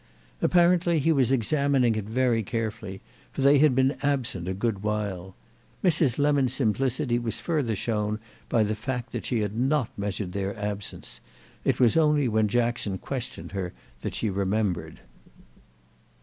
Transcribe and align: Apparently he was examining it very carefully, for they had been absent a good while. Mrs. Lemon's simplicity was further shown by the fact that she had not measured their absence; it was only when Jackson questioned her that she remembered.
Apparently 0.41 0.97
he 0.97 1.11
was 1.11 1.31
examining 1.31 1.93
it 1.93 2.05
very 2.05 2.41
carefully, 2.41 3.01
for 3.31 3.43
they 3.43 3.59
had 3.59 3.75
been 3.75 3.97
absent 4.01 4.47
a 4.47 4.53
good 4.55 4.81
while. 4.81 5.35
Mrs. 5.83 6.17
Lemon's 6.17 6.55
simplicity 6.55 7.19
was 7.19 7.39
further 7.39 7.75
shown 7.75 8.17
by 8.49 8.63
the 8.63 8.73
fact 8.73 9.11
that 9.11 9.27
she 9.27 9.41
had 9.41 9.55
not 9.55 9.91
measured 9.95 10.31
their 10.31 10.57
absence; 10.57 11.21
it 11.63 11.79
was 11.79 11.95
only 11.97 12.27
when 12.27 12.47
Jackson 12.47 12.97
questioned 12.97 13.51
her 13.51 13.73
that 14.01 14.15
she 14.15 14.31
remembered. 14.31 15.01